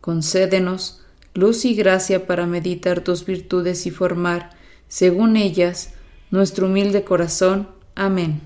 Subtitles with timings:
[0.00, 1.00] Concédenos
[1.34, 4.50] luz y gracia para meditar tus virtudes y formar,
[4.88, 5.94] según ellas,
[6.30, 7.68] nuestro humilde corazón.
[7.94, 8.40] Amén.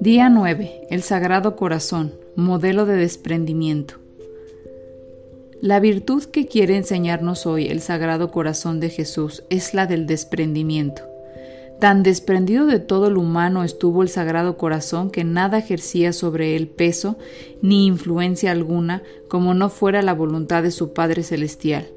[0.00, 0.88] Día 9.
[0.90, 4.00] El Sagrado Corazón, modelo de desprendimiento.
[5.60, 11.11] La virtud que quiere enseñarnos hoy el Sagrado Corazón de Jesús es la del desprendimiento.
[11.82, 16.68] Tan desprendido de todo lo humano estuvo el Sagrado Corazón que nada ejercía sobre él
[16.68, 17.18] peso
[17.60, 21.88] ni influencia alguna como no fuera la voluntad de su Padre Celestial.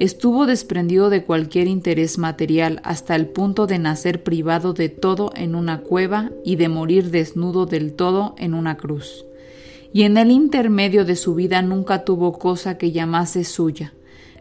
[0.00, 5.54] Estuvo desprendido de cualquier interés material hasta el punto de nacer privado de todo en
[5.54, 9.26] una cueva y de morir desnudo del todo en una cruz.
[9.92, 13.94] Y en el intermedio de su vida nunca tuvo cosa que llamase suya.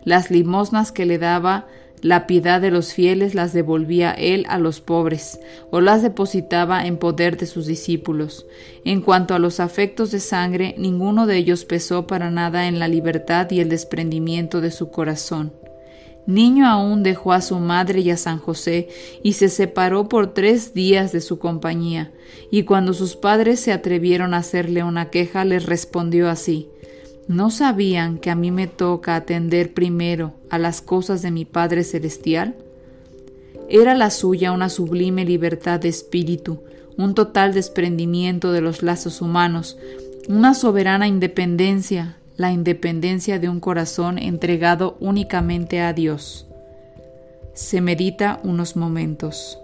[0.04, 1.68] Las limosnas que le daba
[2.02, 6.98] la piedad de los fieles las devolvía él a los pobres, o las depositaba en
[6.98, 8.46] poder de sus discípulos.
[8.86, 12.88] En cuanto a los afectos de sangre, ninguno de ellos pesó para nada en la
[12.88, 15.54] libertad y el desprendimiento de su corazón.
[16.26, 18.88] Niño aún dejó a su madre y a San José,
[19.24, 22.12] y se separó por tres días de su compañía,
[22.52, 26.70] y cuando sus padres se atrevieron a hacerle una queja, les respondió así
[27.30, 31.84] ¿No sabían que a mí me toca atender primero a las cosas de mi Padre
[31.84, 32.56] Celestial?
[33.70, 36.64] Era la suya una sublime libertad de espíritu,
[36.98, 39.78] un total desprendimiento de los lazos humanos,
[40.28, 46.48] una soberana independencia, la independencia de un corazón entregado únicamente a Dios.
[47.54, 49.60] Se medita unos momentos.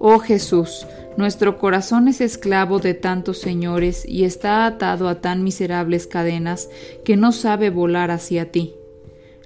[0.00, 0.86] Oh Jesús,
[1.16, 6.70] nuestro corazón es esclavo de tantos señores y está atado a tan miserables cadenas
[7.04, 8.74] que no sabe volar hacia ti.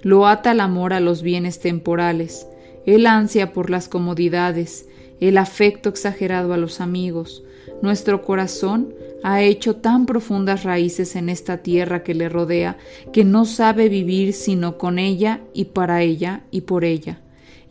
[0.03, 2.47] Lo ata el amor a los bienes temporales,
[2.85, 4.87] el ansia por las comodidades,
[5.19, 7.43] el afecto exagerado a los amigos.
[7.81, 8.93] Nuestro corazón
[9.23, 12.77] ha hecho tan profundas raíces en esta tierra que le rodea
[13.11, 17.22] que no sabe vivir sino con ella y para ella y por ella.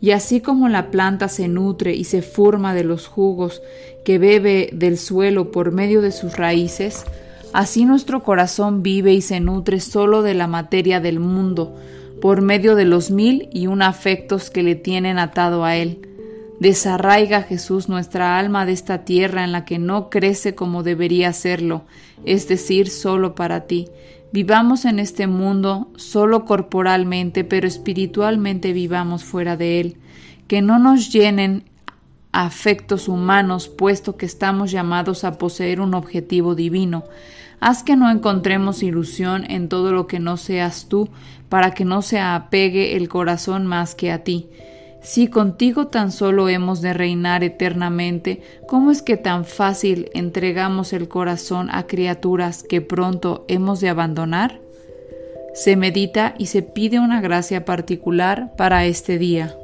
[0.03, 3.61] Y así como la planta se nutre y se forma de los jugos
[4.03, 7.05] que bebe del suelo por medio de sus raíces,
[7.53, 11.73] así nuestro corazón vive y se nutre solo de la materia del mundo,
[12.21, 16.09] por medio de los mil y un afectos que le tienen atado a él.
[16.59, 21.83] Desarraiga Jesús nuestra alma de esta tierra en la que no crece como debería hacerlo,
[22.25, 23.87] es decir, solo para ti,
[24.33, 29.97] Vivamos en este mundo solo corporalmente, pero espiritualmente vivamos fuera de él.
[30.47, 31.65] Que no nos llenen
[32.31, 37.03] afectos humanos, puesto que estamos llamados a poseer un objetivo divino.
[37.59, 41.09] Haz que no encontremos ilusión en todo lo que no seas tú,
[41.47, 44.47] para que no se apegue el corazón más que a ti.
[45.03, 51.09] Si contigo tan solo hemos de reinar eternamente, ¿cómo es que tan fácil entregamos el
[51.09, 54.61] corazón a criaturas que pronto hemos de abandonar?
[55.53, 59.57] Se medita y se pide una gracia particular para este día.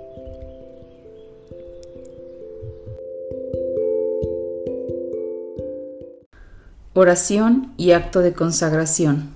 [6.94, 9.30] Oración y acto de consagración.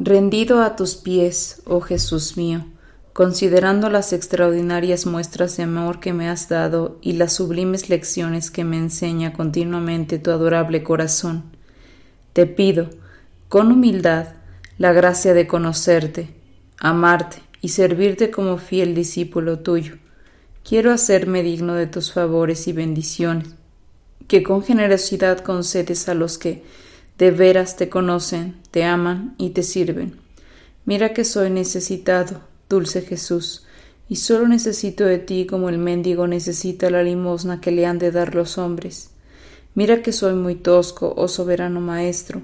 [0.00, 2.64] Rendido a tus pies, oh Jesús mío,
[3.12, 8.64] considerando las extraordinarias muestras de amor que me has dado y las sublimes lecciones que
[8.64, 11.44] me enseña continuamente tu adorable corazón,
[12.32, 12.90] te pido,
[13.48, 14.34] con humildad,
[14.78, 16.30] la gracia de conocerte,
[16.78, 19.96] amarte y servirte como fiel discípulo tuyo.
[20.64, 23.48] Quiero hacerme digno de tus favores y bendiciones,
[24.28, 26.62] que con generosidad concedes a los que
[27.18, 30.16] de veras te conocen, te aman y te sirven.
[30.84, 33.66] Mira que soy necesitado, dulce Jesús,
[34.08, 38.10] y solo necesito de ti como el mendigo necesita la limosna que le han de
[38.10, 39.10] dar los hombres.
[39.74, 42.40] Mira que soy muy tosco, oh soberano Maestro,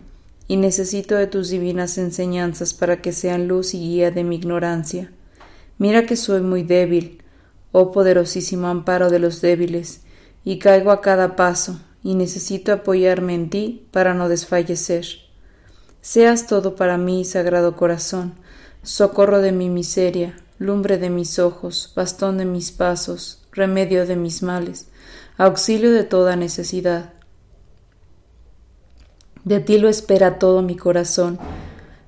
[0.48, 5.10] y necesito de tus divinas enseñanzas para que sean luz y guía de mi ignorancia.
[5.78, 7.22] Mira que soy muy débil,
[7.72, 10.02] oh poderosísimo amparo de los débiles,
[10.44, 15.06] y caigo a cada paso, y necesito apoyarme en ti para no desfallecer.
[16.00, 18.34] Seas todo para mí, Sagrado Corazón,
[18.86, 24.44] socorro de mi miseria, lumbre de mis ojos, bastón de mis pasos, remedio de mis
[24.44, 24.86] males,
[25.36, 27.12] auxilio de toda necesidad.
[29.42, 31.36] De ti lo espera todo mi corazón.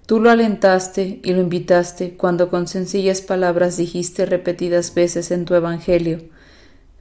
[0.06, 5.54] Tú lo alentaste y lo invitaste cuando con sencillas palabras dijiste repetidas veces en tu
[5.54, 6.20] Evangelio,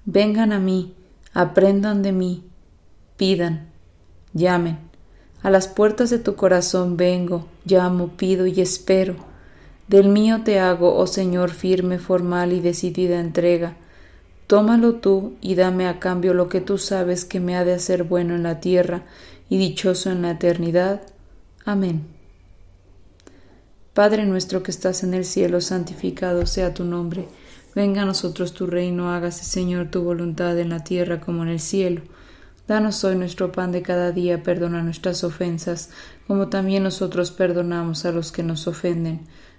[0.06, 0.95] Vengan a mí,
[1.33, 2.45] aprendan de mí,
[3.15, 3.68] pidan,
[4.33, 4.79] llamen.
[5.44, 9.37] A las puertas de tu corazón vengo, llamo, pido y espero.
[9.88, 13.78] Del mío te hago, oh Señor, firme, formal y decidida entrega.
[14.48, 18.04] Tómalo tú y dame a cambio lo que tú sabes que me ha de hacer
[18.04, 19.04] bueno en la tierra
[19.50, 21.01] y dichoso en la eternidad.
[21.66, 22.06] Amén.
[23.94, 27.28] Padre nuestro que estás en el cielo, santificado sea tu nombre.
[27.74, 31.60] Venga a nosotros tu reino, hágase Señor tu voluntad en la tierra como en el
[31.60, 32.01] cielo.
[32.68, 35.89] Danos hoy nuestro pan de cada día, perdona nuestras ofensas,
[36.28, 39.22] como también nosotros perdonamos a los que nos ofenden.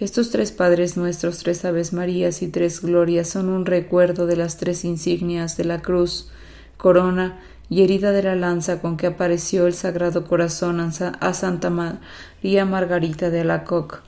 [0.00, 4.56] Estos tres Padres nuestros, tres Aves Marías y tres Glorias son un recuerdo de las
[4.56, 6.30] tres insignias de la cruz,
[6.78, 7.38] corona
[7.68, 13.28] y herida de la lanza con que apareció el Sagrado Corazón a Santa María Margarita
[13.28, 14.00] de Alacoc.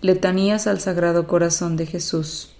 [0.00, 2.54] Letanías al Sagrado Corazón de Jesús.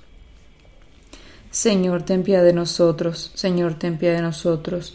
[1.50, 4.94] Señor, ten piedad de nosotros, Señor, ten piedad de nosotros,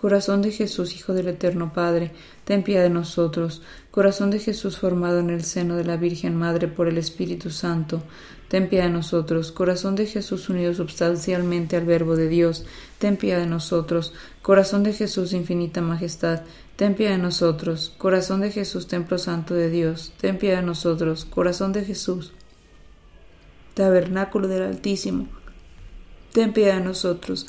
[0.00, 2.12] Corazón de Jesús, Hijo del Eterno Padre,
[2.46, 3.60] ten piedad de nosotros.
[3.90, 8.02] Corazón de Jesús formado en el seno de la Virgen Madre por el Espíritu Santo,
[8.48, 9.52] ten piedad de nosotros.
[9.52, 12.64] Corazón de Jesús unido substancialmente al Verbo de Dios,
[12.98, 14.14] ten piedad de nosotros.
[14.40, 16.44] Corazón de Jesús infinita majestad,
[16.80, 21.26] Ten piedad de nosotros, corazón de Jesús, templo santo de Dios, ten piedad de nosotros,
[21.26, 22.32] corazón de Jesús,
[23.74, 25.28] tabernáculo del Altísimo,
[26.32, 27.48] ten piedad de nosotros,